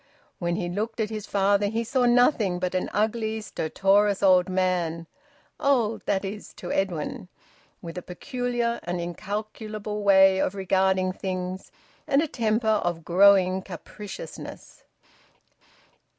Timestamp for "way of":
10.01-10.55